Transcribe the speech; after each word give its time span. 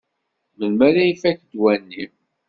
Melmi 0.57 0.83
ara 0.87 1.03
ifak 1.11 1.37
ddwa-nni? 1.43 2.03